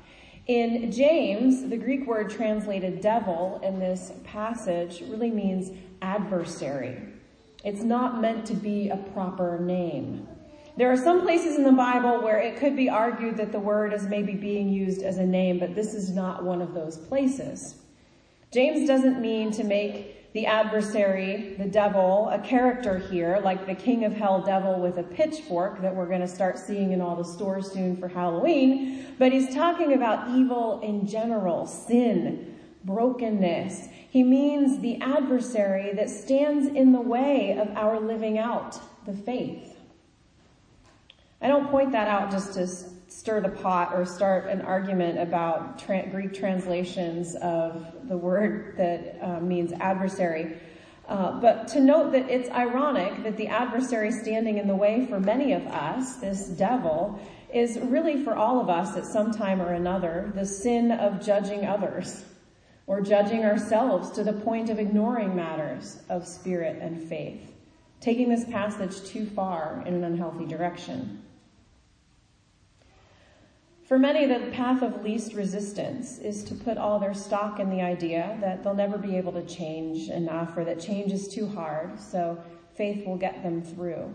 In 0.49 0.91
James, 0.91 1.71
the 1.71 1.77
Greek 1.77 2.05
word 2.05 2.31
translated 2.31 3.01
devil 3.01 3.61
in 3.63 3.79
this 3.79 4.11
passage 4.25 5.03
really 5.03 5.31
means 5.31 5.71
adversary. 6.03 7.12
It's 7.65 7.83
not 7.83 8.21
meant 8.21 8.47
to 8.47 8.55
be 8.55 8.89
a 8.89 8.97
proper 8.97 9.59
name. 9.59 10.27
There 10.77 10.91
are 10.91 10.97
some 10.97 11.21
places 11.21 11.57
in 11.57 11.65
the 11.65 11.73
Bible 11.73 12.23
where 12.23 12.39
it 12.39 12.57
could 12.57 12.75
be 12.75 12.89
argued 12.89 13.37
that 13.37 13.53
the 13.53 13.61
word 13.61 13.93
is 13.93 14.05
maybe 14.05 14.35
being 14.35 14.71
used 14.71 15.03
as 15.03 15.19
a 15.19 15.27
name, 15.27 15.59
but 15.59 15.75
this 15.75 15.95
is 15.95 16.11
not 16.11 16.45
one 16.45 16.63
of 16.63 16.73
those 16.73 16.97
places. 16.97 17.77
James 18.53 18.87
doesn't 18.87 19.21
mean 19.21 19.51
to 19.53 19.65
make 19.65 20.33
the 20.33 20.47
adversary, 20.47 21.55
the 21.59 21.67
devil, 21.67 22.31
a 22.31 22.39
character 22.39 22.99
here, 22.99 23.39
like 23.45 23.67
the 23.67 23.75
king 23.75 24.05
of 24.05 24.15
hell 24.15 24.41
devil 24.41 24.81
with 24.81 24.97
a 24.97 25.03
pitchfork 25.03 25.83
that 25.83 25.95
we're 25.95 26.07
going 26.07 26.23
to 26.23 26.29
start 26.29 26.59
seeing 26.59 26.93
in 26.93 27.03
all 27.03 27.17
the 27.17 27.25
stores 27.25 27.71
soon 27.71 27.97
for 27.99 28.09
Halloween. 28.09 29.15
But 29.19 29.33
he's 29.33 29.55
talking 29.55 29.93
about 29.93 30.31
evil 30.31 30.81
in 30.81 31.07
general, 31.07 31.67
sin, 31.67 32.52
brokenness. 32.85 33.89
He 34.11 34.23
means 34.23 34.81
the 34.81 35.01
adversary 35.01 35.93
that 35.95 36.11
stands 36.11 36.67
in 36.67 36.93
the 36.93 37.01
way 37.01 37.57
of 37.59 37.69
our 37.77 38.01
living 38.01 38.39
out 38.39 38.79
the 39.07 39.13
faith. 39.13 39.77
I 41.41 41.49
don't 41.49 41.71
point 41.71 41.93
that 41.93 42.09
out 42.09 42.31
just 42.31 42.55
to 42.55 42.67
stir 42.67 43.41
the 43.41 43.49
pot 43.49 43.93
or 43.93 44.07
start 44.07 44.49
an 44.49 44.61
argument 44.63 45.19
about 45.19 45.79
tra- 45.79 46.09
Greek 46.09 46.33
translations 46.33 47.35
of 47.37 48.09
the 48.09 48.17
word 48.17 48.75
that 48.77 49.19
uh, 49.21 49.41
means 49.41 49.73
adversary. 49.73 50.57
Uh, 51.09 51.41
but 51.41 51.67
to 51.69 51.81
note 51.81 52.13
that 52.13 52.31
it's 52.31 52.49
ironic 52.51 53.23
that 53.25 53.37
the 53.37 53.49
adversary 53.49 54.13
standing 54.13 54.59
in 54.59 54.69
the 54.69 54.75
way 54.75 55.05
for 55.07 55.19
many 55.19 55.53
of 55.53 55.67
us, 55.67 56.17
this 56.17 56.47
devil, 56.47 57.21
is 57.53 57.79
really 57.81 58.23
for 58.23 58.35
all 58.35 58.61
of 58.61 58.71
us 58.71 58.97
at 58.97 59.05
some 59.05 59.31
time 59.31 59.61
or 59.61 59.73
another 59.73 60.33
the 60.35 60.47
sin 60.47 60.91
of 60.93 61.21
judging 61.21 61.67
others 61.67 62.25
or 62.87 63.01
judging 63.01 63.45
ourselves 63.45 64.11
to 64.11 64.25
the 64.25 64.33
point 64.33 64.71
of 64.71 64.79
ignoring 64.79 65.35
matters 65.35 66.03
of 66.09 66.27
spirit 66.27 66.79
and 66.81 67.03
faith, 67.09 67.53
taking 68.01 68.29
this 68.29 68.45
passage 68.45 69.03
too 69.05 69.27
far 69.27 69.83
in 69.87 69.95
an 69.95 70.05
unhealthy 70.05 70.47
direction. 70.47 71.23
For 73.85 73.99
many, 73.99 74.27
the 74.27 74.51
path 74.53 74.83
of 74.83 75.05
least 75.05 75.35
resistance 75.35 76.19
is 76.19 76.45
to 76.45 76.55
put 76.55 76.79
all 76.79 76.99
their 76.99 77.15
stock 77.15 77.61
in 77.61 77.69
the 77.69 77.83
idea 77.83 78.39
that 78.41 78.65
they'll 78.65 78.75
never 78.75 78.97
be 78.97 79.17
able 79.17 79.33
to 79.33 79.45
change 79.45 80.09
enough 80.09 80.57
or 80.57 80.65
that 80.65 80.81
change 80.81 81.13
is 81.13 81.29
too 81.29 81.47
hard, 81.47 82.01
so 82.01 82.43
faith 82.75 83.07
will 83.07 83.19
get 83.19 83.43
them 83.43 83.61
through. 83.61 84.11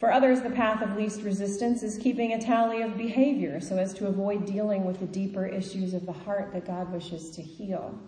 For 0.00 0.10
others, 0.10 0.40
the 0.40 0.48
path 0.48 0.80
of 0.82 0.96
least 0.96 1.20
resistance 1.20 1.82
is 1.82 1.98
keeping 1.98 2.32
a 2.32 2.40
tally 2.40 2.80
of 2.80 2.96
behavior 2.96 3.60
so 3.60 3.76
as 3.76 3.92
to 3.94 4.06
avoid 4.06 4.46
dealing 4.46 4.86
with 4.86 4.98
the 4.98 5.06
deeper 5.06 5.46
issues 5.46 5.92
of 5.92 6.06
the 6.06 6.12
heart 6.12 6.54
that 6.54 6.66
God 6.66 6.90
wishes 6.90 7.30
to 7.32 7.42
heal. 7.42 7.98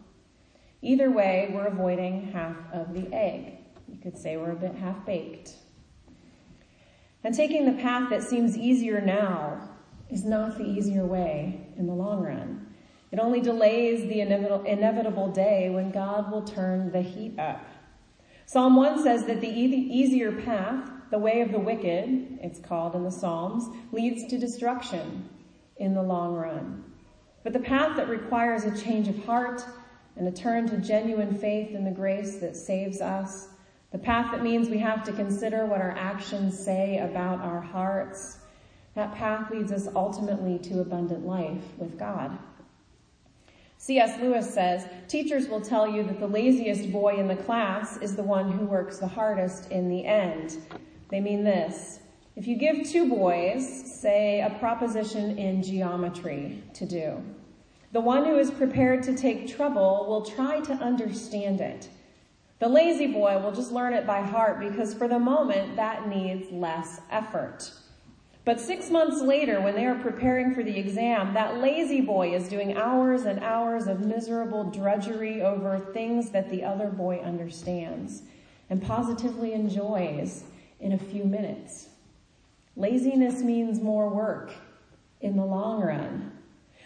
Either 0.81 1.11
way, 1.11 1.51
we're 1.53 1.67
avoiding 1.67 2.33
half 2.33 2.57
of 2.73 2.95
the 2.95 3.13
egg. 3.15 3.59
You 3.89 3.99
could 4.03 4.17
say 4.17 4.39
we're 4.39 4.53
a 4.53 4.57
bit 4.57 4.75
half 4.75 5.05
baked. 5.05 5.53
And 7.23 7.35
taking 7.35 7.67
the 7.67 7.83
path 7.83 8.09
that 8.09 8.23
seems 8.23 8.57
easier 8.57 9.03
now 9.03 9.69
is 10.11 10.25
not 10.25 10.57
the 10.57 10.65
easier 10.65 11.05
way 11.05 11.69
in 11.77 11.87
the 11.87 11.93
long 11.93 12.23
run. 12.23 12.75
It 13.13 13.19
only 13.19 13.43
delays 13.43 14.09
the 14.09 14.23
inevitable 14.23 15.29
day 15.29 15.69
when 15.69 15.91
God 15.91 16.33
will 16.33 16.43
turn 16.43 16.91
the 16.91 17.03
heat 17.03 17.39
up. 17.39 17.67
Psalm 18.47 18.77
1 18.77 19.03
says 19.03 19.27
that 19.27 19.43
the 19.43 19.49
easier 19.49 20.33
path, 20.33 20.91
the 21.13 21.19
way 21.19 21.43
of 21.43 21.53
the 21.53 21.59
wicked, 21.59 22.39
it's 22.43 22.59
called 22.59 22.95
in 22.95 23.05
the 23.05 23.11
Psalms, 23.11 23.69
leads 23.93 24.27
to 24.29 24.39
destruction 24.39 25.29
in 25.77 25.93
the 25.93 26.03
long 26.03 26.35
run. 26.35 26.83
But 27.45 27.53
the 27.53 27.61
path 27.61 27.99
that 27.99 28.09
requires 28.09 28.65
a 28.65 28.83
change 28.83 29.09
of 29.09 29.25
heart 29.27 29.63
and 30.17 30.27
a 30.27 30.33
turn 30.33 30.67
to 30.71 30.79
genuine 30.79 31.37
faith 31.37 31.75
in 31.75 31.85
the 31.85 31.91
grace 31.91 32.37
that 32.37 32.57
saves 32.57 33.03
us, 33.03 33.49
the 33.91 33.99
path 33.99 34.33
that 34.33 34.43
means 34.43 34.71
we 34.71 34.79
have 34.79 35.05
to 35.05 35.13
consider 35.13 35.67
what 35.67 35.83
our 35.83 35.91
actions 35.99 36.59
say 36.59 36.97
about 36.97 37.41
our 37.41 37.61
hearts, 37.61 38.39
that 38.95 39.15
path 39.15 39.51
leads 39.51 39.71
us 39.71 39.89
ultimately 39.95 40.59
to 40.61 40.81
abundant 40.81 41.27
life 41.27 41.63
with 41.77 41.99
God. 41.99 42.39
C.S. 43.77 44.19
Lewis 44.19 44.49
says, 44.49 44.87
teachers 45.09 45.49
will 45.49 45.61
tell 45.61 45.87
you 45.87 46.05
that 46.05 46.21
the 46.21 46.27
laziest 46.27 46.91
boy 46.91 47.17
in 47.17 47.29
the 47.29 47.37
class 47.37 47.99
is 47.99 48.17
the 48.17 48.23
one 48.23 48.51
who 48.51 48.65
works 48.65 48.99
the 48.99 49.07
hardest 49.07 49.71
in 49.71 49.91
the 49.91 50.07
end. 50.07 50.57
They 51.13 51.21
mean 51.21 51.45
this. 51.45 52.01
If 52.37 52.47
you 52.47 52.57
give 52.57 52.89
two 52.89 53.07
boys, 53.07 54.01
say, 54.01 54.41
a 54.41 54.59
proposition 54.59 55.37
in 55.37 55.63
geometry 55.63 56.65
to 56.73 56.87
do, 56.87 57.23
the 57.93 58.01
one 58.01 58.25
who 58.25 58.39
is 58.39 58.51
prepared 58.51 59.03
to 59.03 59.15
take 59.15 59.55
trouble 59.55 60.07
will 60.09 60.23
try 60.23 60.61
to 60.61 60.73
understand 60.73 61.61
it. 61.61 61.91
The 62.61 62.69
lazy 62.69 63.09
boy 63.09 63.39
will 63.41 63.53
just 63.53 63.73
learn 63.73 63.93
it 63.93 64.07
by 64.07 64.23
heart 64.23 64.59
because 64.59 64.95
for 64.95 65.07
the 65.07 65.19
moment 65.19 65.77
that 65.77 66.09
needs 66.09 66.51
less 66.51 67.03
effort. 67.11 67.71
But 68.47 68.59
six 68.59 68.89
months 68.89 69.21
later, 69.21 69.61
when 69.61 69.75
they 69.75 69.85
are 69.85 69.97
preparing 69.97 70.55
for 70.55 70.63
the 70.63 70.79
exam, 70.79 71.35
that 71.35 71.59
lazy 71.59 72.01
boy 72.01 72.35
is 72.35 72.49
doing 72.49 72.79
hours 72.79 73.27
and 73.27 73.41
hours 73.41 73.87
of 73.87 74.01
miserable 74.01 74.65
drudgery 74.71 75.43
over 75.43 75.79
things 75.79 76.31
that 76.31 76.49
the 76.49 76.65
other 76.65 76.89
boy 76.89 77.19
understands 77.19 78.23
and 78.71 78.83
positively 78.83 79.53
enjoys 79.53 80.45
in 80.83 80.93
a 80.93 80.99
few 80.99 81.25
minutes. 81.25 81.89
Laziness 82.77 83.41
means 83.43 83.81
more 83.81 84.11
work 84.11 84.53
in 85.21 85.37
the 85.37 85.45
long 85.45 85.81
run. 85.81 86.33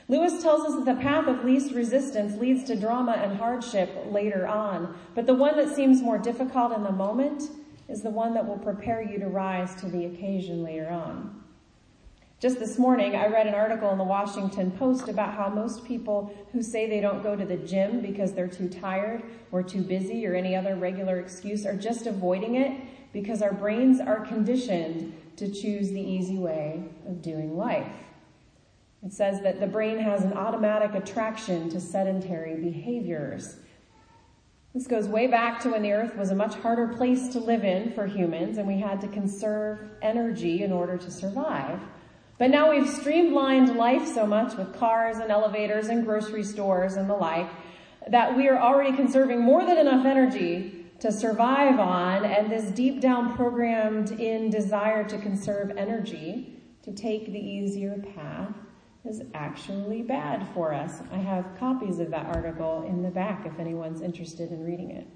Lewis 0.08 0.40
tells 0.40 0.64
us 0.64 0.74
that 0.74 0.84
the 0.84 1.02
path 1.02 1.26
of 1.26 1.44
least 1.44 1.72
resistance 1.72 2.38
leads 2.40 2.62
to 2.64 2.76
drama 2.76 3.12
and 3.12 3.36
hardship 3.36 3.90
later 4.10 4.46
on, 4.46 4.96
but 5.16 5.26
the 5.26 5.34
one 5.34 5.56
that 5.56 5.74
seems 5.74 6.00
more 6.00 6.18
difficult 6.18 6.72
in 6.72 6.84
the 6.84 6.92
moment 6.92 7.50
is 7.88 8.02
the 8.02 8.10
one 8.10 8.34
that 8.34 8.46
will 8.46 8.58
prepare 8.58 9.02
you 9.02 9.18
to 9.18 9.26
rise 9.26 9.74
to 9.76 9.86
the 9.86 10.04
occasion 10.04 10.62
later 10.62 10.88
on. 10.90 11.42
Just 12.38 12.58
this 12.58 12.78
morning, 12.78 13.16
I 13.16 13.28
read 13.28 13.46
an 13.46 13.54
article 13.54 13.90
in 13.90 13.98
the 13.98 14.04
Washington 14.04 14.70
Post 14.72 15.08
about 15.08 15.34
how 15.34 15.48
most 15.48 15.84
people 15.86 16.32
who 16.52 16.62
say 16.62 16.86
they 16.86 17.00
don't 17.00 17.22
go 17.22 17.34
to 17.34 17.46
the 17.46 17.56
gym 17.56 18.00
because 18.00 18.34
they're 18.34 18.46
too 18.46 18.68
tired 18.68 19.22
or 19.50 19.62
too 19.62 19.80
busy 19.80 20.26
or 20.26 20.34
any 20.34 20.54
other 20.54 20.76
regular 20.76 21.18
excuse 21.18 21.64
are 21.64 21.74
just 21.74 22.06
avoiding 22.06 22.56
it 22.56 22.78
because 23.16 23.40
our 23.40 23.54
brains 23.54 23.98
are 23.98 24.20
conditioned 24.26 25.10
to 25.36 25.50
choose 25.50 25.88
the 25.88 26.00
easy 26.00 26.36
way 26.36 26.84
of 27.08 27.22
doing 27.22 27.56
life. 27.56 27.90
It 29.02 29.10
says 29.10 29.40
that 29.40 29.58
the 29.58 29.66
brain 29.66 29.98
has 29.98 30.22
an 30.22 30.34
automatic 30.34 30.94
attraction 30.94 31.70
to 31.70 31.80
sedentary 31.80 32.56
behaviors. 32.56 33.56
This 34.74 34.86
goes 34.86 35.08
way 35.08 35.28
back 35.28 35.62
to 35.62 35.70
when 35.70 35.80
the 35.80 35.92
earth 35.92 36.14
was 36.14 36.30
a 36.30 36.34
much 36.34 36.56
harder 36.56 36.88
place 36.88 37.28
to 37.28 37.40
live 37.40 37.64
in 37.64 37.90
for 37.94 38.06
humans 38.06 38.58
and 38.58 38.68
we 38.68 38.78
had 38.78 39.00
to 39.00 39.08
conserve 39.08 39.78
energy 40.02 40.62
in 40.62 40.70
order 40.70 40.98
to 40.98 41.10
survive. 41.10 41.80
But 42.36 42.50
now 42.50 42.70
we've 42.70 42.86
streamlined 42.86 43.78
life 43.78 44.06
so 44.06 44.26
much 44.26 44.58
with 44.58 44.78
cars 44.78 45.16
and 45.16 45.30
elevators 45.30 45.88
and 45.88 46.04
grocery 46.04 46.44
stores 46.44 46.96
and 46.96 47.08
the 47.08 47.14
like 47.14 47.48
that 48.08 48.36
we 48.36 48.46
are 48.48 48.58
already 48.58 48.94
conserving 48.94 49.40
more 49.40 49.64
than 49.64 49.78
enough 49.78 50.04
energy 50.04 50.85
to 51.00 51.12
survive 51.12 51.78
on 51.78 52.24
and 52.24 52.50
this 52.50 52.70
deep 52.70 53.00
down 53.00 53.34
programmed 53.36 54.12
in 54.12 54.50
desire 54.50 55.04
to 55.04 55.18
conserve 55.18 55.70
energy 55.76 56.60
to 56.82 56.92
take 56.92 57.26
the 57.26 57.38
easier 57.38 58.02
path 58.14 58.54
is 59.04 59.22
actually 59.34 60.02
bad 60.02 60.46
for 60.54 60.72
us. 60.72 61.00
I 61.12 61.18
have 61.18 61.46
copies 61.58 61.98
of 61.98 62.10
that 62.10 62.26
article 62.26 62.84
in 62.88 63.02
the 63.02 63.10
back 63.10 63.46
if 63.46 63.58
anyone's 63.58 64.00
interested 64.00 64.50
in 64.50 64.64
reading 64.64 64.90
it. 64.90 65.06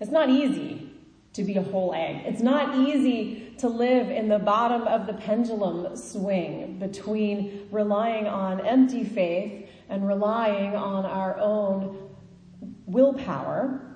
It's 0.00 0.10
not 0.10 0.30
easy 0.30 0.90
to 1.34 1.44
be 1.44 1.56
a 1.56 1.62
whole 1.62 1.94
egg. 1.94 2.22
It's 2.26 2.42
not 2.42 2.76
easy 2.76 3.54
to 3.58 3.68
live 3.68 4.10
in 4.10 4.28
the 4.28 4.38
bottom 4.38 4.82
of 4.82 5.06
the 5.06 5.14
pendulum 5.14 5.96
swing 5.96 6.78
between 6.78 7.68
relying 7.70 8.26
on 8.26 8.66
empty 8.66 9.04
faith 9.04 9.68
and 9.88 10.06
relying 10.06 10.74
on 10.74 11.04
our 11.06 11.38
own 11.38 12.10
willpower. 12.86 13.91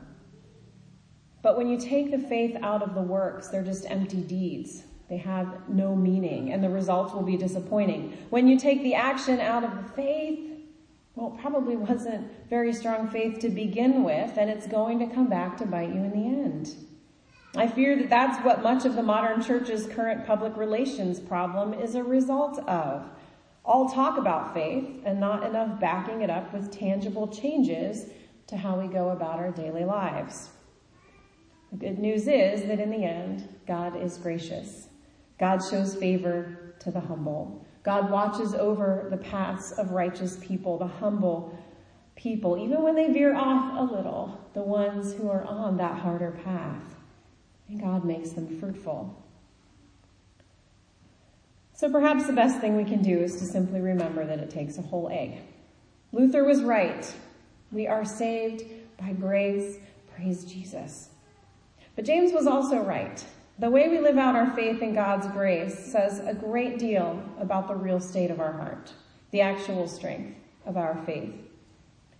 But 1.46 1.56
when 1.56 1.68
you 1.68 1.78
take 1.78 2.10
the 2.10 2.18
faith 2.18 2.56
out 2.60 2.82
of 2.82 2.96
the 2.96 3.02
works, 3.02 3.46
they're 3.46 3.62
just 3.62 3.88
empty 3.88 4.16
deeds. 4.16 4.82
They 5.08 5.18
have 5.18 5.68
no 5.68 5.94
meaning, 5.94 6.52
and 6.52 6.60
the 6.60 6.68
results 6.68 7.14
will 7.14 7.22
be 7.22 7.36
disappointing. 7.36 8.18
When 8.30 8.48
you 8.48 8.58
take 8.58 8.82
the 8.82 8.96
action 8.96 9.38
out 9.38 9.62
of 9.62 9.70
the 9.76 9.88
faith, 9.90 10.40
well, 11.14 11.36
it 11.36 11.40
probably 11.40 11.76
wasn't 11.76 12.26
very 12.50 12.72
strong 12.72 13.08
faith 13.08 13.38
to 13.38 13.48
begin 13.48 14.02
with, 14.02 14.36
and 14.36 14.50
it's 14.50 14.66
going 14.66 14.98
to 14.98 15.06
come 15.06 15.28
back 15.28 15.56
to 15.58 15.66
bite 15.66 15.90
you 15.90 16.02
in 16.02 16.10
the 16.10 16.26
end. 16.26 16.74
I 17.54 17.68
fear 17.68 17.96
that 17.96 18.10
that's 18.10 18.44
what 18.44 18.64
much 18.64 18.84
of 18.84 18.96
the 18.96 19.04
modern 19.04 19.40
church's 19.40 19.86
current 19.86 20.26
public 20.26 20.56
relations 20.56 21.20
problem 21.20 21.74
is 21.74 21.94
a 21.94 22.02
result 22.02 22.58
of. 22.68 23.08
All 23.64 23.88
talk 23.88 24.18
about 24.18 24.52
faith 24.52 25.00
and 25.04 25.20
not 25.20 25.46
enough 25.46 25.78
backing 25.78 26.22
it 26.22 26.28
up 26.28 26.52
with 26.52 26.72
tangible 26.72 27.28
changes 27.28 28.06
to 28.48 28.56
how 28.56 28.80
we 28.80 28.88
go 28.88 29.10
about 29.10 29.38
our 29.38 29.52
daily 29.52 29.84
lives. 29.84 30.50
The 31.70 31.78
good 31.78 31.98
news 31.98 32.28
is 32.28 32.66
that 32.66 32.80
in 32.80 32.90
the 32.90 33.04
end, 33.04 33.48
God 33.66 34.00
is 34.00 34.18
gracious. 34.18 34.88
God 35.38 35.60
shows 35.68 35.94
favor 35.94 36.74
to 36.80 36.90
the 36.90 37.00
humble. 37.00 37.66
God 37.82 38.10
watches 38.10 38.54
over 38.54 39.06
the 39.10 39.16
paths 39.16 39.72
of 39.72 39.90
righteous 39.90 40.38
people, 40.40 40.78
the 40.78 40.86
humble 40.86 41.56
people, 42.16 42.56
even 42.56 42.82
when 42.82 42.94
they 42.94 43.12
veer 43.12 43.34
off 43.34 43.78
a 43.78 43.94
little, 43.94 44.40
the 44.54 44.62
ones 44.62 45.12
who 45.14 45.28
are 45.28 45.44
on 45.44 45.76
that 45.76 45.98
harder 45.98 46.32
path 46.44 46.96
and 47.68 47.80
God 47.80 48.04
makes 48.04 48.30
them 48.30 48.58
fruitful. 48.58 49.22
So 51.72 51.90
perhaps 51.90 52.26
the 52.26 52.32
best 52.32 52.60
thing 52.60 52.76
we 52.76 52.84
can 52.84 53.02
do 53.02 53.18
is 53.18 53.36
to 53.36 53.44
simply 53.44 53.80
remember 53.80 54.24
that 54.24 54.38
it 54.38 54.50
takes 54.50 54.78
a 54.78 54.82
whole 54.82 55.08
egg. 55.10 55.38
Luther 56.12 56.44
was 56.44 56.62
right. 56.62 57.12
We 57.70 57.86
are 57.86 58.04
saved 58.04 58.64
by 58.98 59.12
grace. 59.12 59.78
Praise 60.14 60.44
Jesus. 60.44 61.10
But 61.96 62.04
James 62.04 62.32
was 62.32 62.46
also 62.46 62.78
right. 62.78 63.24
The 63.58 63.70
way 63.70 63.88
we 63.88 63.98
live 63.98 64.18
out 64.18 64.36
our 64.36 64.54
faith 64.54 64.82
in 64.82 64.94
God's 64.94 65.26
grace 65.28 65.90
says 65.90 66.20
a 66.20 66.34
great 66.34 66.78
deal 66.78 67.22
about 67.40 67.68
the 67.68 67.74
real 67.74 68.00
state 68.00 68.30
of 68.30 68.38
our 68.38 68.52
heart, 68.52 68.92
the 69.30 69.40
actual 69.40 69.88
strength 69.88 70.36
of 70.66 70.76
our 70.76 71.02
faith. 71.06 71.32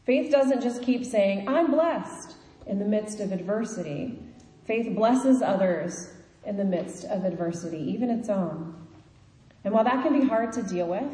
Faith 0.07 0.33
doesn't 0.33 0.63
just 0.63 0.83
keep 0.83 1.05
saying, 1.05 1.47
I'm 1.47 1.71
blessed 1.71 2.37
in 2.67 2.79
the 2.79 2.87
midst 2.87 3.21
of 3.21 3.33
adversity. 3.33 4.19
Faith 4.65 4.97
blesses 4.97 5.43
others 5.43 6.11
in 6.47 6.57
the 6.57 6.65
midst 6.65 7.05
of 7.05 7.25
adversity, 7.25 7.79
even 7.79 8.09
its 8.09 8.31
own. 8.31 8.75
And 9.63 9.75
while 9.75 9.85
that 9.85 10.03
can 10.03 10.19
be 10.19 10.27
hard 10.27 10.53
to 10.53 10.63
deal 10.63 10.87
with, 10.87 11.13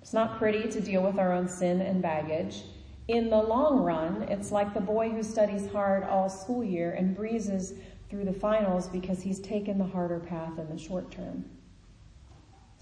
it's 0.00 0.14
not 0.14 0.38
pretty 0.38 0.70
to 0.70 0.80
deal 0.80 1.02
with 1.02 1.18
our 1.18 1.32
own 1.32 1.48
sin 1.48 1.82
and 1.82 2.00
baggage. 2.00 2.62
In 3.08 3.28
the 3.28 3.42
long 3.42 3.80
run, 3.80 4.22
it's 4.28 4.52
like 4.52 4.72
the 4.72 4.80
boy 4.80 5.10
who 5.10 5.22
studies 5.22 5.68
hard 5.72 6.04
all 6.04 6.28
school 6.28 6.62
year 6.62 6.92
and 6.92 7.14
breezes 7.14 7.74
through 8.10 8.24
the 8.24 8.32
finals 8.32 8.88
because 8.88 9.22
he's 9.22 9.38
taken 9.38 9.78
the 9.78 9.86
harder 9.86 10.18
path 10.18 10.58
in 10.58 10.68
the 10.68 10.76
short 10.76 11.10
term. 11.12 11.44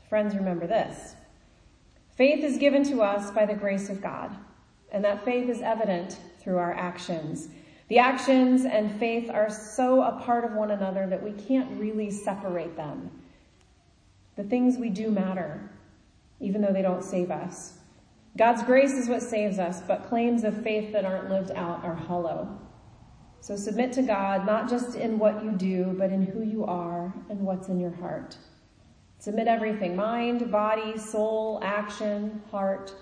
Friends, 0.09 0.35
remember 0.35 0.67
this. 0.67 1.15
Faith 2.17 2.43
is 2.43 2.57
given 2.57 2.83
to 2.85 3.03
us 3.03 3.31
by 3.31 3.45
the 3.45 3.55
grace 3.55 3.91
of 3.91 4.01
God, 4.01 4.35
and 4.91 5.05
that 5.05 5.25
faith 5.25 5.51
is 5.51 5.61
evident 5.61 6.19
through 6.41 6.57
our 6.57 6.73
actions. 6.73 7.49
The 7.89 7.99
actions 7.99 8.65
and 8.65 8.99
faith 8.99 9.31
are 9.31 9.51
so 9.51 10.03
a 10.03 10.21
part 10.23 10.45
of 10.45 10.53
one 10.53 10.71
another 10.71 11.07
that 11.07 11.23
we 11.23 11.33
can't 11.33 11.79
really 11.79 12.11
separate 12.11 12.77
them. 12.77 13.11
The 14.37 14.45
things 14.45 14.79
we 14.79 14.89
do 14.89 15.11
matter, 15.11 15.71
even 16.41 16.63
though 16.63 16.73
they 16.73 16.83
don't 16.83 17.05
save 17.05 17.31
us. 17.31 17.75
God's 18.37 18.63
grace 18.63 18.93
is 18.93 19.09
what 19.09 19.23
saves 19.23 19.59
us, 19.59 19.83
but 19.83 20.09
claims 20.09 20.45
of 20.45 20.63
faith 20.63 20.93
that 20.93 21.05
aren't 21.05 21.29
lived 21.29 21.51
out 21.51 21.85
are 21.85 21.95
hollow. 21.95 22.59
So 23.41 23.57
submit 23.57 23.93
to 23.95 24.03
God, 24.03 24.45
not 24.47 24.69
just 24.69 24.95
in 24.95 25.19
what 25.19 25.43
you 25.43 25.53
do, 25.53 25.95
but 25.99 26.11
in 26.11 26.23
who 26.23 26.43
you 26.43 26.65
are 26.65 27.13
and 27.31 27.41
what's 27.41 27.69
in 27.69 27.81
your 27.81 27.95
heart. 27.95 28.37
Submit 29.19 29.49
everything, 29.49 29.97
mind, 29.97 30.51
body, 30.51 30.97
soul, 30.99 31.61
action, 31.63 32.43
heart, 32.51 32.95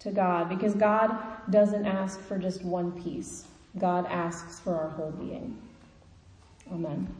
to 0.00 0.10
God, 0.10 0.50
because 0.50 0.74
God 0.74 1.16
doesn't 1.50 1.86
ask 1.86 2.20
for 2.20 2.38
just 2.38 2.62
one 2.62 2.92
piece. 2.92 3.46
God 3.78 4.06
asks 4.06 4.60
for 4.60 4.76
our 4.76 4.90
whole 4.90 5.12
being. 5.12 5.56
Amen. 6.70 7.14